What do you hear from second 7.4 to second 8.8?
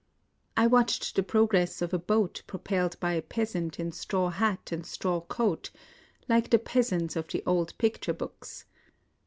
old picture books.